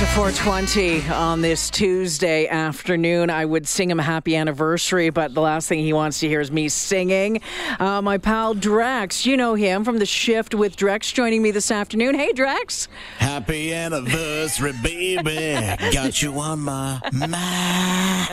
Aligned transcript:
To 0.00 0.06
420 0.06 1.10
on 1.10 1.42
this 1.42 1.68
Tuesday 1.68 2.48
afternoon, 2.48 3.28
I 3.28 3.44
would 3.44 3.68
sing 3.68 3.90
him 3.90 4.00
a 4.00 4.02
happy 4.02 4.34
anniversary, 4.34 5.10
but 5.10 5.34
the 5.34 5.42
last 5.42 5.68
thing 5.68 5.80
he 5.80 5.92
wants 5.92 6.20
to 6.20 6.28
hear 6.28 6.40
is 6.40 6.50
me 6.50 6.70
singing. 6.70 7.42
Uh, 7.78 8.00
my 8.00 8.16
pal 8.16 8.54
Drex, 8.54 9.26
you 9.26 9.36
know 9.36 9.54
him 9.56 9.84
from 9.84 9.98
the 9.98 10.06
shift 10.06 10.54
with 10.54 10.74
Drex, 10.74 11.12
joining 11.12 11.42
me 11.42 11.50
this 11.50 11.70
afternoon. 11.70 12.14
Hey, 12.14 12.32
Drex. 12.32 12.88
Happy 13.18 13.74
anniversary, 13.74 14.72
baby. 14.82 15.76
Got 15.92 16.22
you 16.22 16.32
on 16.40 16.60
my 16.60 16.98
mind. 17.12 18.28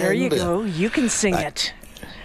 There 0.00 0.14
you 0.14 0.30
go. 0.30 0.62
You 0.62 0.88
can 0.88 1.10
sing 1.10 1.34
it. 1.34 1.74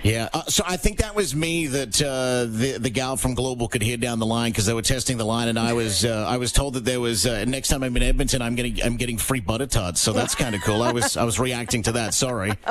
Yeah, 0.06 0.30
uh, 0.34 0.44
so 0.44 0.64
I 0.68 0.78
think 0.78 1.00
that 1.00 1.16
was 1.16 1.36
me 1.36 1.66
that 1.66 2.00
uh, 2.00 2.46
the 2.46 2.78
the 2.80 2.92
gal 2.92 3.18
from 3.18 3.34
Global 3.34 3.68
could 3.68 3.82
hear 3.82 3.98
down 3.98 4.20
the 4.20 4.26
line 4.28 4.52
because 4.52 4.68
they 4.68 4.74
were 4.76 4.84
testing 4.84 5.18
the 5.18 5.26
line, 5.26 5.48
and 5.48 5.58
I 5.58 5.74
was 5.74 6.06
uh, 6.06 6.28
I 6.30 6.38
was 6.38 6.52
told 6.52 6.76
that 6.76 6.86
there 6.86 7.00
was 7.00 7.26
uh, 7.26 7.44
next 7.46 7.70
time 7.70 7.82
I'm 7.82 7.98
in 7.98 8.04
Edmonton, 8.04 8.40
I'm 8.44 8.54
getting 8.54 8.84
I'm 8.84 8.98
getting 8.98 9.18
free 9.18 9.40
butter 9.40 9.66
tarts, 9.66 10.00
so 10.00 10.14
that's 10.14 10.36
kind 10.36 10.54
of 10.54 10.62
cool. 10.62 10.84
I 10.84 10.92
was 10.92 11.18
I 11.18 11.24
was 11.24 11.40
reacting 11.40 11.82
to 11.84 11.94
that. 11.94 12.14
Sorry. 12.14 12.54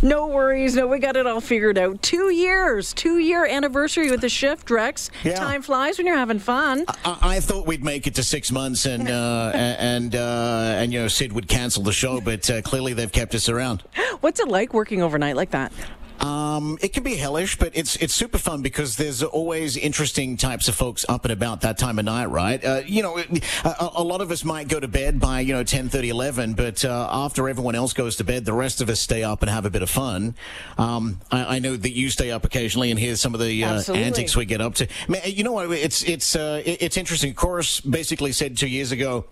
No 0.00 0.28
worries. 0.28 0.76
No, 0.76 0.86
we 0.86 1.00
got 1.00 1.16
it 1.16 1.26
all 1.26 1.40
figured 1.40 1.76
out. 1.76 2.00
Two 2.02 2.30
years, 2.30 2.92
two 2.94 3.18
year 3.18 3.44
anniversary 3.44 4.12
with 4.12 4.20
the 4.20 4.28
shift, 4.28 4.68
Drex. 4.68 5.10
Yeah. 5.24 5.34
Time 5.34 5.60
flies 5.60 5.98
when 5.98 6.06
you're 6.06 6.16
having 6.16 6.38
fun. 6.38 6.84
I, 7.04 7.18
I 7.20 7.40
thought 7.40 7.66
we'd 7.66 7.82
make 7.82 8.06
it 8.06 8.14
to 8.14 8.22
six 8.22 8.52
months, 8.52 8.86
and 8.86 9.10
uh, 9.10 9.50
and 9.54 10.14
uh, 10.14 10.76
and 10.76 10.92
you 10.92 11.00
know 11.00 11.08
Sid 11.08 11.32
would 11.32 11.48
cancel 11.48 11.82
the 11.82 11.92
show, 11.92 12.20
but 12.20 12.48
uh, 12.48 12.62
clearly 12.62 12.92
they've 12.92 13.10
kept 13.10 13.34
us 13.34 13.48
around. 13.48 13.82
What's 14.20 14.38
it 14.38 14.46
like 14.46 14.72
working 14.72 15.02
overnight 15.02 15.34
like 15.34 15.50
that? 15.50 15.72
Um, 16.20 16.78
it 16.80 16.92
can 16.92 17.02
be 17.02 17.14
hellish, 17.14 17.58
but 17.58 17.72
it's 17.74 17.96
it's 17.96 18.14
super 18.14 18.38
fun 18.38 18.62
because 18.62 18.96
there's 18.96 19.22
always 19.22 19.76
interesting 19.76 20.36
types 20.36 20.68
of 20.68 20.74
folks 20.74 21.04
up 21.08 21.24
and 21.24 21.32
about 21.32 21.60
that 21.60 21.78
time 21.78 21.98
of 21.98 22.04
night, 22.04 22.26
right? 22.26 22.64
Uh, 22.64 22.82
you 22.84 23.02
know, 23.02 23.18
a, 23.18 23.90
a, 23.96 24.02
lot 24.02 24.20
of 24.20 24.30
us 24.30 24.44
might 24.44 24.68
go 24.68 24.80
to 24.80 24.88
bed 24.88 25.20
by 25.20 25.40
you 25.40 25.52
know 25.52 25.62
10, 25.62 25.88
30, 25.88 26.08
11, 26.08 26.54
but 26.54 26.84
uh, 26.84 27.08
after 27.10 27.48
everyone 27.48 27.74
else 27.74 27.92
goes 27.92 28.16
to 28.16 28.24
bed, 28.24 28.44
the 28.44 28.52
rest 28.52 28.80
of 28.80 28.88
us 28.88 29.00
stay 29.00 29.22
up 29.22 29.42
and 29.42 29.50
have 29.50 29.64
a 29.64 29.70
bit 29.70 29.82
of 29.82 29.90
fun. 29.90 30.34
Um, 30.76 31.20
I, 31.30 31.56
I, 31.56 31.58
know 31.60 31.76
that 31.76 31.92
you 31.92 32.10
stay 32.10 32.30
up 32.30 32.44
occasionally, 32.44 32.90
and 32.90 32.98
here's 32.98 33.20
some 33.20 33.34
of 33.34 33.40
the 33.40 33.64
uh, 33.64 33.82
antics 33.92 34.36
we 34.36 34.44
get 34.44 34.60
up 34.60 34.74
to. 34.76 34.88
Man, 35.06 35.20
you 35.26 35.44
know 35.44 35.52
what? 35.52 35.70
It's 35.70 36.02
it's 36.02 36.34
uh, 36.34 36.62
it's 36.64 36.96
interesting. 36.96 37.34
Corus 37.34 37.80
basically 37.80 38.32
said 38.32 38.56
two 38.56 38.68
years 38.68 38.92
ago 38.92 39.26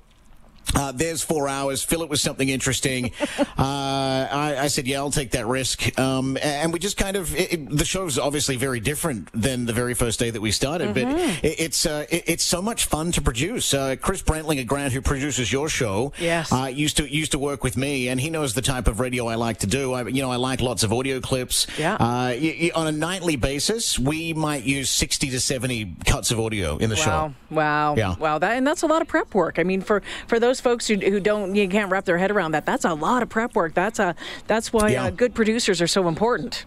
uh, 0.75 0.93
there's 0.93 1.23
four 1.23 1.49
hours. 1.49 1.83
Fill 1.83 2.03
it 2.03 2.09
with 2.09 2.21
something 2.21 2.49
interesting. 2.49 3.13
uh, 3.39 3.45
I, 3.59 4.57
I, 4.61 4.67
said, 4.69 4.87
yeah, 4.87 4.99
I'll 4.99 5.11
take 5.11 5.33
that 5.33 5.47
risk. 5.47 5.99
Um, 5.99 6.37
and 6.43 6.73
we 6.73 6.79
just 6.79 6.97
kind 6.97 7.17
of, 7.17 7.35
it, 7.35 7.53
it, 7.53 7.71
the 7.71 7.85
show's 7.85 8.19
obviously 8.19 8.57
very 8.57 8.81
different 8.81 9.29
than 9.33 9.67
the 9.67 9.73
very 9.73 9.95
first 9.95 10.19
day 10.19 10.31
that 10.31 10.41
we 10.41 10.51
started, 10.51 10.95
mm-hmm. 10.95 11.13
but 11.13 11.45
it, 11.45 11.61
it's 11.61 11.87
uh, 11.87 12.07
it's 12.11 12.45
so 12.45 12.61
much 12.63 12.87
fun 12.87 13.13
to 13.13 13.23
produce. 13.23 13.73
Uh, 13.75 13.97
Chris 14.01 14.23
Brantling 14.23 14.59
a 14.59 14.65
Grant 14.65 14.93
who 14.93 15.01
produces 15.01 15.53
your 15.53 15.69
show, 15.69 16.13
yes. 16.19 16.53
Uh, 16.53 16.67
used 16.67 16.97
to 16.99 17.13
used 17.13 17.33
to 17.33 17.39
work 17.39 17.63
with 17.63 17.77
me, 17.77 18.09
and 18.09 18.21
he 18.21 18.31
knows 18.31 18.55
the 18.55 18.63
type 18.63 18.89
of 18.89 19.01
radio 19.01 19.27
I 19.27 19.35
like 19.35 19.59
to 19.59 19.67
do. 19.67 19.93
I, 19.93 20.07
you 20.07 20.23
know, 20.23 20.31
I 20.31 20.37
like 20.37 20.61
lots 20.61 20.83
of 20.83 20.93
audio 20.93 21.21
clips. 21.21 21.67
Yeah. 21.79 22.31
You, 22.33 22.53
you, 22.53 22.73
on 22.75 22.87
a 22.87 22.93
nightly 22.93 23.37
basis, 23.37 23.99
we 23.99 24.33
might 24.33 24.65
use 24.65 24.91
60 24.91 25.31
to 25.31 25.41
70 25.41 25.97
cuts 26.07 26.31
of 26.31 26.41
audio 26.41 26.77
in 26.77 26.91
the 26.91 26.97
wow. 26.97 27.03
show. 27.03 27.35
Wow. 27.51 27.95
Yeah. 27.97 28.17
Wow. 28.17 28.39
That, 28.39 28.57
and 28.57 28.67
that's 28.67 28.83
a 28.83 28.87
lot 28.87 29.03
of 29.03 29.09
prep 29.09 29.35
work. 29.35 29.59
I 29.59 29.63
mean, 29.63 29.81
for, 29.81 30.03
for 30.27 30.41
those 30.41 30.56
those 30.57 30.63
folks 30.63 30.87
who, 30.87 30.97
who 30.97 31.21
don't 31.21 31.55
you 31.55 31.69
can't 31.69 31.91
wrap 31.91 32.05
their 32.05 32.19
head 32.19 32.31
around 32.31 32.53
that, 32.53 32.65
that's 32.65 32.85
a 32.85 32.95
lot 32.95 33.23
of 33.23 33.29
prep 33.29 33.55
work. 33.55 33.75
That's 33.75 33.99
a 33.99 34.15
that's 34.47 34.73
why 34.73 34.91
yeah. 34.91 35.05
uh, 35.05 35.11
good 35.11 35.35
producers 35.35 35.83
are 35.83 35.87
so 35.87 36.09
important. 36.09 36.65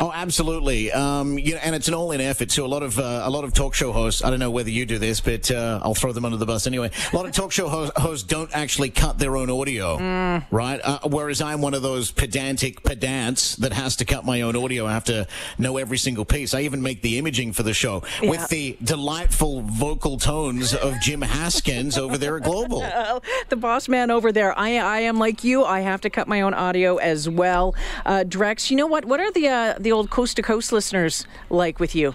Oh, 0.00 0.10
absolutely. 0.12 0.90
Um, 0.92 1.38
you 1.38 1.54
know, 1.54 1.60
and 1.62 1.74
it's 1.74 1.88
an 1.88 1.94
all-in 1.94 2.20
effort 2.20 2.48
too. 2.50 2.64
A 2.64 2.66
lot 2.66 2.82
of 2.82 2.98
uh, 2.98 3.22
a 3.24 3.30
lot 3.30 3.44
of 3.44 3.52
talk 3.52 3.74
show 3.74 3.92
hosts. 3.92 4.24
I 4.24 4.30
don't 4.30 4.38
know 4.38 4.50
whether 4.50 4.70
you 4.70 4.86
do 4.86 4.98
this, 4.98 5.20
but 5.20 5.50
uh, 5.50 5.80
I'll 5.82 5.94
throw 5.94 6.12
them 6.12 6.24
under 6.24 6.36
the 6.36 6.46
bus 6.46 6.66
anyway. 6.66 6.90
A 7.12 7.16
lot 7.16 7.26
of 7.26 7.32
talk 7.32 7.52
show 7.52 7.68
hosts, 7.68 7.98
hosts 8.00 8.26
don't 8.26 8.50
actually 8.54 8.90
cut 8.90 9.18
their 9.18 9.36
own 9.36 9.50
audio, 9.50 9.98
mm. 9.98 10.44
right? 10.50 10.80
Uh, 10.82 11.00
whereas 11.04 11.40
I'm 11.40 11.60
one 11.60 11.74
of 11.74 11.82
those 11.82 12.10
pedantic 12.10 12.82
pedants 12.82 13.56
that 13.56 13.72
has 13.72 13.96
to 13.96 14.04
cut 14.04 14.24
my 14.24 14.42
own 14.42 14.56
audio. 14.56 14.86
I 14.86 14.92
have 14.92 15.04
to 15.04 15.26
know 15.58 15.76
every 15.76 15.98
single 15.98 16.24
piece. 16.24 16.54
I 16.54 16.62
even 16.62 16.82
make 16.82 17.02
the 17.02 17.18
imaging 17.18 17.52
for 17.52 17.62
the 17.62 17.74
show 17.74 18.02
yeah. 18.22 18.30
with 18.30 18.48
the 18.48 18.76
delightful 18.82 19.62
vocal 19.62 20.18
tones 20.18 20.74
of 20.74 21.00
Jim 21.00 21.22
Haskins 21.22 21.98
over 21.98 22.18
there 22.18 22.36
at 22.36 22.44
Global. 22.44 22.80
the 23.48 23.56
boss 23.56 23.88
man 23.88 24.10
over 24.10 24.32
there. 24.32 24.58
I 24.58 24.78
I 24.78 25.00
am 25.00 25.18
like 25.18 25.44
you. 25.44 25.64
I 25.64 25.80
have 25.80 26.00
to 26.02 26.10
cut 26.10 26.28
my 26.28 26.40
own 26.40 26.54
audio 26.54 26.96
as 26.96 27.28
well. 27.28 27.74
Uh, 28.04 28.24
Drex, 28.26 28.70
you 28.70 28.76
know 28.76 28.86
what? 28.86 29.04
What 29.04 29.20
are 29.20 29.30
the 29.32 29.48
uh, 29.48 29.74
the 29.82 29.92
old 29.92 30.10
coast 30.10 30.36
to 30.36 30.42
coast 30.42 30.72
listeners 30.72 31.26
like 31.50 31.78
with 31.78 31.94
you? 31.94 32.14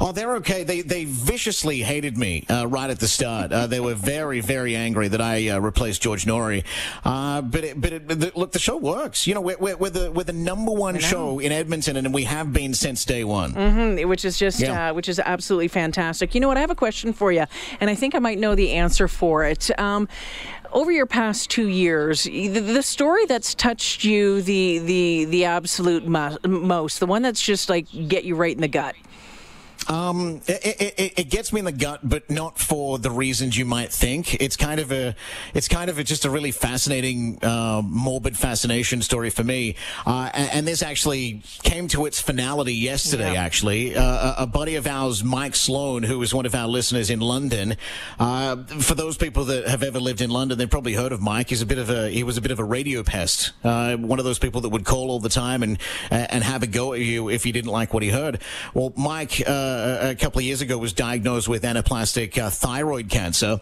Oh, 0.00 0.12
they're 0.12 0.36
okay. 0.36 0.62
They 0.62 0.82
they 0.82 1.04
viciously 1.04 1.80
hated 1.80 2.16
me 2.16 2.46
uh, 2.48 2.66
right 2.68 2.88
at 2.90 3.00
the 3.00 3.08
start. 3.08 3.52
Uh, 3.52 3.66
they 3.66 3.80
were 3.80 3.94
very 3.94 4.40
very 4.40 4.76
angry 4.76 5.08
that 5.08 5.20
I 5.20 5.48
uh, 5.48 5.58
replaced 5.58 6.00
George 6.00 6.24
Noory. 6.24 6.64
Uh, 7.04 7.42
but 7.42 7.64
it, 7.64 7.80
but, 7.80 7.92
it, 7.92 8.08
the, 8.08 8.32
look, 8.36 8.52
the 8.52 8.58
show 8.58 8.76
works. 8.76 9.26
You 9.26 9.34
know, 9.34 9.40
we're, 9.40 9.58
we're, 9.58 9.76
we're 9.76 9.90
the 9.90 10.12
we're 10.12 10.24
the 10.24 10.32
number 10.32 10.70
one 10.70 10.98
show 10.98 11.40
in 11.40 11.50
Edmonton, 11.50 11.96
and 11.96 12.14
we 12.14 12.24
have 12.24 12.52
been 12.52 12.74
since 12.74 13.04
day 13.04 13.24
one. 13.24 13.52
Mm-hmm, 13.52 14.08
which 14.08 14.24
is 14.24 14.38
just 14.38 14.60
yeah. 14.60 14.90
Uh, 14.90 14.94
which 14.94 15.08
is 15.08 15.18
absolutely 15.18 15.68
fantastic. 15.68 16.34
You 16.34 16.40
know 16.40 16.48
what? 16.48 16.56
I 16.56 16.60
have 16.60 16.70
a 16.70 16.76
question 16.76 17.12
for 17.12 17.32
you, 17.32 17.44
and 17.80 17.90
I 17.90 17.94
think 17.94 18.14
I 18.14 18.20
might 18.20 18.38
know 18.38 18.54
the 18.54 18.72
answer 18.72 19.08
for 19.08 19.44
it. 19.44 19.76
Um, 19.78 20.08
over 20.74 20.90
your 20.90 21.06
past 21.06 21.48
two 21.48 21.68
years, 21.68 22.24
the, 22.24 22.82
story 22.82 23.24
that's 23.26 23.54
touched 23.54 24.04
you 24.04 24.42
the 24.42 24.80
the 24.80 25.24
the 25.26 25.44
absolute 25.44 26.06
mo- 26.06 26.36
most, 26.46 27.00
the 27.00 27.06
one 27.06 27.22
that's 27.22 27.40
just 27.40 27.70
like 27.70 27.86
get 28.08 28.24
you 28.24 28.34
right 28.34 28.54
in 28.54 28.60
the 28.60 28.68
gut. 28.68 28.94
Um, 29.88 30.40
it, 30.46 30.94
it, 30.98 31.18
it, 31.18 31.30
gets 31.30 31.52
me 31.52 31.58
in 31.58 31.64
the 31.64 31.72
gut, 31.72 32.00
but 32.02 32.30
not 32.30 32.58
for 32.58 32.98
the 32.98 33.10
reasons 33.10 33.56
you 33.56 33.64
might 33.64 33.92
think. 33.92 34.40
It's 34.40 34.56
kind 34.56 34.80
of 34.80 34.90
a, 34.92 35.14
it's 35.52 35.68
kind 35.68 35.90
of 35.90 35.98
a, 35.98 36.04
just 36.04 36.24
a 36.24 36.30
really 36.30 36.52
fascinating, 36.52 37.38
uh, 37.44 37.82
morbid 37.84 38.36
fascination 38.36 39.02
story 39.02 39.30
for 39.30 39.44
me. 39.44 39.76
Uh, 40.06 40.30
and, 40.32 40.50
and, 40.50 40.64
this 40.68 40.82
actually 40.82 41.42
came 41.62 41.88
to 41.88 42.06
its 42.06 42.20
finality 42.20 42.74
yesterday. 42.74 43.34
Yeah. 43.34 43.42
Actually, 43.42 43.94
uh, 43.94 44.34
a 44.38 44.46
buddy 44.46 44.76
of 44.76 44.86
ours, 44.86 45.22
Mike 45.22 45.54
Sloan, 45.54 46.02
who 46.02 46.18
was 46.18 46.32
one 46.32 46.46
of 46.46 46.54
our 46.54 46.66
listeners 46.66 47.10
in 47.10 47.20
London. 47.20 47.76
Uh, 48.18 48.64
for 48.64 48.94
those 48.94 49.18
people 49.18 49.44
that 49.44 49.68
have 49.68 49.82
ever 49.82 50.00
lived 50.00 50.22
in 50.22 50.30
London, 50.30 50.56
they've 50.56 50.70
probably 50.70 50.94
heard 50.94 51.12
of 51.12 51.20
Mike. 51.20 51.50
He's 51.50 51.62
a 51.62 51.66
bit 51.66 51.78
of 51.78 51.90
a, 51.90 52.08
he 52.08 52.22
was 52.22 52.38
a 52.38 52.40
bit 52.40 52.50
of 52.50 52.58
a 52.58 52.64
radio 52.64 53.02
pest. 53.02 53.52
Uh, 53.62 53.96
one 53.96 54.18
of 54.18 54.24
those 54.24 54.38
people 54.38 54.62
that 54.62 54.70
would 54.70 54.86
call 54.86 55.10
all 55.10 55.20
the 55.20 55.28
time 55.28 55.62
and 55.62 55.78
and 56.10 56.42
have 56.42 56.62
a 56.62 56.66
go 56.66 56.94
at 56.94 57.00
you 57.00 57.28
if 57.28 57.44
you 57.44 57.52
didn't 57.52 57.70
like 57.70 57.92
what 57.92 58.02
he 58.02 58.08
heard. 58.08 58.40
Well, 58.72 58.94
Mike. 58.96 59.42
Uh, 59.74 60.10
a 60.10 60.14
couple 60.14 60.38
of 60.38 60.44
years 60.44 60.60
ago 60.60 60.78
was 60.78 60.92
diagnosed 60.92 61.48
with 61.48 61.64
anaplastic 61.64 62.38
uh, 62.38 62.48
thyroid 62.48 63.10
cancer. 63.10 63.60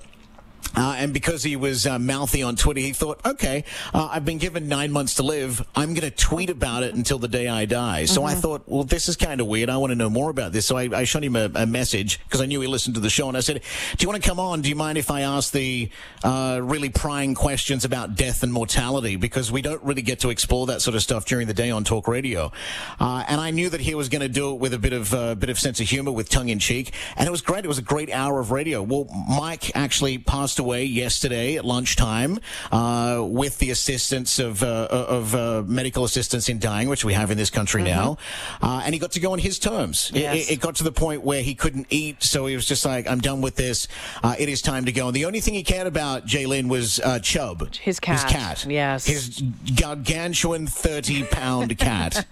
Uh, 0.74 0.94
and 0.98 1.12
because 1.12 1.42
he 1.42 1.56
was 1.56 1.86
uh, 1.86 1.98
mouthy 1.98 2.42
on 2.42 2.56
Twitter, 2.56 2.80
he 2.80 2.92
thought, 2.92 3.24
okay, 3.26 3.64
uh, 3.92 4.08
I've 4.10 4.24
been 4.24 4.38
given 4.38 4.68
nine 4.68 4.90
months 4.90 5.14
to 5.16 5.22
live. 5.22 5.66
I'm 5.74 5.94
going 5.94 6.08
to 6.08 6.10
tweet 6.10 6.50
about 6.50 6.82
it 6.82 6.94
until 6.94 7.18
the 7.18 7.28
day 7.28 7.48
I 7.48 7.66
die. 7.66 8.06
So 8.06 8.20
mm-hmm. 8.20 8.30
I 8.30 8.34
thought, 8.34 8.62
well, 8.66 8.84
this 8.84 9.08
is 9.08 9.16
kind 9.16 9.40
of 9.40 9.46
weird. 9.46 9.68
I 9.68 9.76
want 9.76 9.90
to 9.90 9.96
know 9.96 10.10
more 10.10 10.30
about 10.30 10.52
this. 10.52 10.66
So 10.66 10.76
I, 10.76 10.88
I 10.92 11.04
shot 11.04 11.24
him 11.24 11.36
a, 11.36 11.50
a 11.54 11.66
message 11.66 12.20
because 12.24 12.40
I 12.40 12.46
knew 12.46 12.60
he 12.60 12.66
listened 12.66 12.94
to 12.94 13.00
the 13.00 13.10
show. 13.10 13.28
And 13.28 13.36
I 13.36 13.40
said, 13.40 13.60
do 13.96 14.02
you 14.02 14.08
want 14.08 14.22
to 14.22 14.28
come 14.28 14.40
on? 14.40 14.62
Do 14.62 14.68
you 14.68 14.76
mind 14.76 14.98
if 14.98 15.10
I 15.10 15.22
ask 15.22 15.52
the 15.52 15.90
uh, 16.24 16.60
really 16.62 16.88
prying 16.88 17.34
questions 17.34 17.84
about 17.84 18.14
death 18.14 18.42
and 18.42 18.52
mortality? 18.52 19.16
Because 19.16 19.52
we 19.52 19.62
don't 19.62 19.82
really 19.82 20.02
get 20.02 20.20
to 20.20 20.30
explore 20.30 20.66
that 20.66 20.80
sort 20.80 20.94
of 20.94 21.02
stuff 21.02 21.26
during 21.26 21.46
the 21.46 21.54
day 21.54 21.70
on 21.70 21.84
talk 21.84 22.08
radio. 22.08 22.50
Uh, 22.98 23.24
and 23.28 23.40
I 23.40 23.50
knew 23.50 23.68
that 23.68 23.80
he 23.80 23.94
was 23.94 24.08
going 24.08 24.22
to 24.22 24.28
do 24.28 24.52
it 24.54 24.60
with 24.60 24.74
a 24.74 24.78
bit 24.78 24.92
of 24.92 25.12
a 25.12 25.18
uh, 25.18 25.34
bit 25.34 25.50
of 25.50 25.58
sense 25.58 25.80
of 25.80 25.88
humor, 25.88 26.12
with 26.12 26.28
tongue 26.28 26.48
in 26.48 26.58
cheek. 26.58 26.92
And 27.16 27.26
it 27.26 27.30
was 27.30 27.42
great. 27.42 27.64
It 27.64 27.68
was 27.68 27.78
a 27.78 27.82
great 27.82 28.10
hour 28.10 28.40
of 28.40 28.50
radio. 28.50 28.82
Well, 28.82 29.06
Mike 29.28 29.74
actually 29.76 30.18
passed 30.18 30.51
away 30.58 30.84
yesterday 30.84 31.56
at 31.56 31.64
lunchtime 31.64 32.38
uh, 32.70 33.22
with 33.26 33.58
the 33.58 33.70
assistance 33.70 34.38
of, 34.38 34.62
uh, 34.62 34.88
of 34.90 35.34
uh, 35.34 35.62
medical 35.66 36.04
assistance 36.04 36.48
in 36.48 36.58
dying, 36.58 36.88
which 36.88 37.04
we 37.04 37.12
have 37.12 37.30
in 37.30 37.38
this 37.38 37.50
country 37.50 37.82
mm-hmm. 37.82 37.96
now. 37.96 38.16
Uh, 38.60 38.82
and 38.84 38.94
he 38.94 38.98
got 38.98 39.12
to 39.12 39.20
go 39.20 39.32
on 39.32 39.38
his 39.38 39.58
terms. 39.58 40.10
Yes. 40.14 40.50
It, 40.50 40.54
it, 40.54 40.60
got 40.60 40.76
to 40.76 40.84
the 40.84 40.92
point 40.92 41.22
where 41.22 41.42
he 41.42 41.54
couldn't 41.54 41.86
eat, 41.90 42.22
so 42.22 42.46
he 42.46 42.54
was 42.54 42.66
just 42.66 42.84
like, 42.84 43.08
I'm 43.08 43.20
done 43.20 43.40
with 43.40 43.56
this. 43.56 43.88
Uh, 44.22 44.34
it 44.38 44.48
is 44.48 44.62
time 44.62 44.84
to 44.84 44.92
go. 44.92 45.08
And 45.08 45.16
the 45.16 45.24
only 45.24 45.40
thing 45.40 45.54
he 45.54 45.62
cared 45.62 45.86
about, 45.86 46.26
J'lyn, 46.26 46.68
was 46.68 47.00
uh, 47.00 47.18
Chub. 47.18 47.74
His 47.74 47.98
cat. 47.98 48.22
His 48.22 48.32
cat. 48.32 48.66
Yes. 48.68 49.06
His 49.06 49.42
gargantuan 49.80 50.66
30 50.66 51.24
pound 51.24 51.78
cat. 51.82 52.26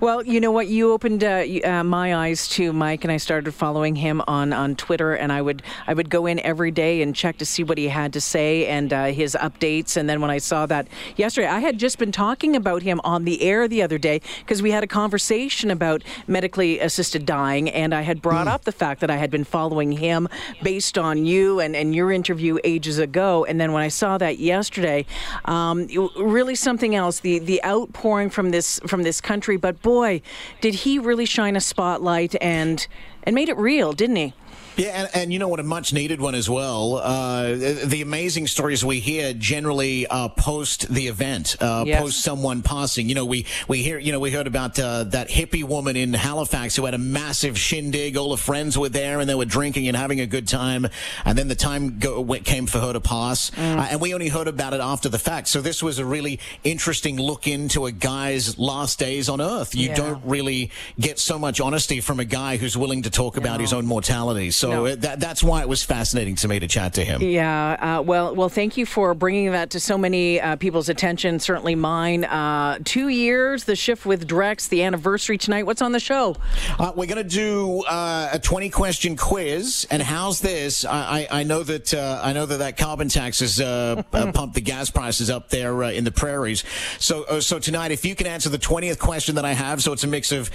well, 0.00 0.24
you 0.24 0.40
know 0.40 0.50
what? 0.50 0.68
You 0.68 0.92
opened 0.92 1.22
my 1.22 2.14
eyes 2.14 2.48
to 2.50 2.72
Mike, 2.72 3.04
and 3.04 3.12
I 3.12 3.16
started 3.16 3.52
following 3.52 3.96
him 3.96 4.22
on, 4.26 4.52
on 4.52 4.76
Twitter, 4.76 5.14
and 5.14 5.32
I 5.32 5.42
would, 5.42 5.62
I 5.86 5.94
would 5.94 6.10
go 6.10 6.26
in 6.26 6.38
every 6.40 6.70
day 6.70 7.02
and 7.02 7.14
check 7.14 7.38
to 7.38 7.46
see 7.46 7.61
see 7.62 7.68
what 7.68 7.78
he 7.78 7.88
had 7.88 8.12
to 8.12 8.20
say 8.20 8.66
and 8.66 8.92
uh, 8.92 9.06
his 9.06 9.36
updates. 9.40 9.96
And 9.96 10.08
then 10.08 10.20
when 10.20 10.30
I 10.30 10.38
saw 10.38 10.66
that 10.66 10.88
yesterday, 11.16 11.48
I 11.48 11.60
had 11.60 11.78
just 11.78 11.98
been 11.98 12.12
talking 12.12 12.56
about 12.56 12.82
him 12.82 13.00
on 13.04 13.24
the 13.24 13.42
air 13.42 13.68
the 13.68 13.82
other 13.82 13.98
day 13.98 14.20
because 14.40 14.62
we 14.62 14.72
had 14.72 14.82
a 14.82 14.86
conversation 14.86 15.70
about 15.70 16.02
medically 16.26 16.80
assisted 16.80 17.24
dying, 17.26 17.70
and 17.70 17.94
I 17.94 18.02
had 18.02 18.20
brought 18.20 18.46
mm. 18.46 18.52
up 18.52 18.64
the 18.64 18.72
fact 18.72 19.00
that 19.00 19.10
I 19.10 19.16
had 19.16 19.30
been 19.30 19.44
following 19.44 19.92
him 19.92 20.28
based 20.62 20.98
on 20.98 21.24
you 21.24 21.60
and, 21.60 21.76
and 21.76 21.94
your 21.94 22.10
interview 22.12 22.58
ages 22.64 22.98
ago. 22.98 23.44
And 23.44 23.60
then 23.60 23.72
when 23.72 23.82
I 23.82 23.88
saw 23.88 24.18
that 24.18 24.38
yesterday, 24.38 25.06
um, 25.44 25.86
really 26.16 26.54
something 26.54 26.94
else. 26.94 27.20
The 27.20 27.38
the 27.38 27.62
outpouring 27.64 28.30
from 28.30 28.50
this 28.50 28.80
from 28.86 29.02
this 29.02 29.20
country, 29.20 29.56
but 29.56 29.80
boy, 29.82 30.22
did 30.60 30.74
he 30.74 30.98
really 30.98 31.26
shine 31.26 31.56
a 31.56 31.60
spotlight 31.60 32.34
and 32.40 32.86
and 33.24 33.34
made 33.34 33.48
it 33.48 33.56
real, 33.56 33.92
didn't 33.92 34.16
he? 34.16 34.34
Yeah, 34.76 34.88
and, 34.88 35.08
and, 35.14 35.32
you 35.32 35.38
know 35.38 35.48
what? 35.48 35.60
A 35.60 35.62
much 35.62 35.92
needed 35.92 36.20
one 36.20 36.34
as 36.34 36.48
well. 36.48 36.96
Uh, 36.96 37.54
the 37.54 38.00
amazing 38.02 38.46
stories 38.46 38.82
we 38.82 39.00
hear 39.00 39.34
generally 39.34 40.06
uh, 40.06 40.28
post 40.28 40.88
the 40.88 41.08
event, 41.08 41.56
uh, 41.60 41.84
yes. 41.86 42.00
post 42.00 42.22
someone 42.22 42.62
passing. 42.62 43.08
You 43.08 43.14
know, 43.14 43.26
we, 43.26 43.44
we 43.68 43.82
hear, 43.82 43.98
you 43.98 44.12
know, 44.12 44.20
we 44.20 44.30
heard 44.30 44.46
about 44.46 44.78
uh, 44.78 45.04
that 45.04 45.28
hippie 45.28 45.64
woman 45.64 45.96
in 45.96 46.14
Halifax 46.14 46.74
who 46.76 46.86
had 46.86 46.94
a 46.94 46.98
massive 46.98 47.58
shindig. 47.58 48.16
All 48.16 48.30
her 48.30 48.42
friends 48.42 48.78
were 48.78 48.88
there 48.88 49.20
and 49.20 49.28
they 49.28 49.34
were 49.34 49.44
drinking 49.44 49.88
and 49.88 49.96
having 49.96 50.20
a 50.20 50.26
good 50.26 50.48
time. 50.48 50.86
And 51.24 51.36
then 51.36 51.48
the 51.48 51.54
time 51.54 51.98
go, 51.98 52.24
came 52.40 52.66
for 52.66 52.78
her 52.78 52.94
to 52.94 53.00
pass. 53.00 53.50
Mm. 53.50 53.76
Uh, 53.76 53.88
and 53.90 54.00
we 54.00 54.14
only 54.14 54.28
heard 54.28 54.48
about 54.48 54.72
it 54.72 54.80
after 54.80 55.10
the 55.10 55.18
fact. 55.18 55.48
So 55.48 55.60
this 55.60 55.82
was 55.82 55.98
a 55.98 56.06
really 56.06 56.40
interesting 56.64 57.18
look 57.20 57.46
into 57.46 57.84
a 57.84 57.92
guy's 57.92 58.58
last 58.58 58.98
days 58.98 59.28
on 59.28 59.40
Earth. 59.40 59.74
You 59.74 59.88
yeah. 59.88 59.96
don't 59.96 60.24
really 60.24 60.70
get 60.98 61.18
so 61.18 61.38
much 61.38 61.60
honesty 61.60 62.00
from 62.00 62.20
a 62.20 62.24
guy 62.24 62.56
who's 62.56 62.76
willing 62.76 63.02
to 63.02 63.10
talk 63.10 63.36
about 63.36 63.60
his 63.60 63.74
own 63.74 63.84
mortality. 63.84 64.50
So 64.50 64.61
no. 64.70 64.94
that, 64.94 65.20
that's 65.20 65.42
why 65.42 65.62
it 65.62 65.68
was 65.68 65.82
fascinating 65.82 66.36
to 66.36 66.48
me 66.48 66.60
to 66.60 66.68
chat 66.68 66.94
to 66.94 67.04
him. 67.04 67.22
Yeah. 67.22 67.98
Uh, 67.98 68.02
well, 68.02 68.34
well, 68.34 68.48
thank 68.48 68.76
you 68.76 68.86
for 68.86 69.14
bringing 69.14 69.52
that 69.52 69.70
to 69.70 69.80
so 69.80 69.98
many 69.98 70.40
uh, 70.40 70.56
people's 70.56 70.88
attention. 70.88 71.40
Certainly 71.40 71.74
mine. 71.76 72.24
Uh, 72.24 72.78
two 72.84 73.08
years, 73.08 73.64
the 73.64 73.76
shift 73.76 74.06
with 74.06 74.28
Drex, 74.28 74.68
the 74.68 74.82
anniversary 74.82 75.38
tonight. 75.38 75.64
What's 75.64 75.82
on 75.82 75.92
the 75.92 76.00
show? 76.00 76.36
Uh, 76.78 76.92
we're 76.94 77.06
going 77.06 77.22
to 77.22 77.24
do 77.24 77.82
uh, 77.84 78.30
a 78.32 78.38
20 78.38 78.70
question 78.70 79.16
quiz. 79.16 79.86
And 79.90 80.02
how's 80.02 80.40
this? 80.40 80.84
I, 80.84 81.26
I, 81.30 81.40
I 81.40 81.42
know 81.42 81.62
that 81.62 81.94
uh, 81.94 82.20
I 82.22 82.32
know 82.32 82.46
that 82.46 82.58
that 82.58 82.76
carbon 82.76 83.08
tax 83.08 83.40
has 83.40 83.58
pumped 84.10 84.54
the 84.54 84.60
gas 84.60 84.90
prices 84.90 85.30
up 85.30 85.48
there 85.48 85.82
in 85.82 86.04
the 86.04 86.12
prairies. 86.12 86.64
So 86.98 87.40
so 87.40 87.58
tonight, 87.58 87.90
if 87.90 88.04
you 88.04 88.14
can 88.14 88.26
answer 88.26 88.48
the 88.48 88.58
20th 88.58 88.98
question 88.98 89.36
that 89.36 89.44
I 89.44 89.52
have, 89.52 89.82
so 89.82 89.92
it's 89.92 90.04
a 90.04 90.08
mix 90.08 90.32
of 90.32 90.50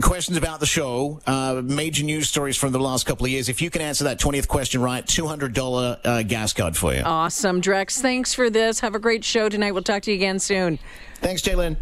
questions 0.00 0.38
about 0.38 0.60
the 0.60 0.66
show, 0.66 1.20
major 1.62 2.04
news 2.04 2.28
stories 2.28 2.56
from 2.56 2.72
the 2.72 2.80
last 2.80 3.06
couple 3.06 3.26
of 3.26 3.30
years 3.30 3.35
is 3.36 3.48
if 3.48 3.62
you 3.62 3.70
can 3.70 3.82
answer 3.82 4.04
that 4.04 4.18
20th 4.18 4.48
question 4.48 4.80
right, 4.80 5.04
$200 5.04 5.98
uh, 6.04 6.22
gas 6.22 6.52
card 6.52 6.76
for 6.76 6.94
you. 6.94 7.02
Awesome. 7.02 7.60
Drex, 7.60 8.00
thanks 8.00 8.34
for 8.34 8.50
this. 8.50 8.80
Have 8.80 8.94
a 8.94 8.98
great 8.98 9.24
show 9.24 9.48
tonight. 9.48 9.72
We'll 9.72 9.82
talk 9.82 10.02
to 10.02 10.10
you 10.10 10.16
again 10.16 10.38
soon. 10.38 10.78
Thanks, 11.16 11.42
J'lyn. 11.42 11.76